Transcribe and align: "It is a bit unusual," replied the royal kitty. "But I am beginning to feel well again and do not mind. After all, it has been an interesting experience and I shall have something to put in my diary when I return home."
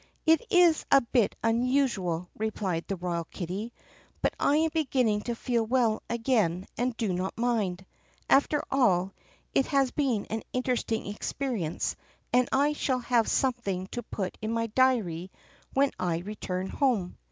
"It 0.25 0.43
is 0.49 0.83
a 0.89 1.01
bit 1.01 1.35
unusual," 1.43 2.27
replied 2.35 2.85
the 2.87 2.95
royal 2.95 3.25
kitty. 3.25 3.71
"But 4.23 4.33
I 4.39 4.55
am 4.57 4.71
beginning 4.73 5.21
to 5.29 5.35
feel 5.35 5.63
well 5.63 6.01
again 6.09 6.65
and 6.75 6.97
do 6.97 7.13
not 7.13 7.37
mind. 7.37 7.85
After 8.27 8.63
all, 8.71 9.13
it 9.53 9.67
has 9.67 9.91
been 9.91 10.25
an 10.31 10.41
interesting 10.53 11.05
experience 11.05 11.95
and 12.33 12.49
I 12.51 12.73
shall 12.73 12.97
have 12.97 13.27
something 13.27 13.85
to 13.91 14.01
put 14.01 14.39
in 14.41 14.51
my 14.51 14.65
diary 14.73 15.29
when 15.75 15.91
I 15.99 16.17
return 16.21 16.65
home." 16.69 17.17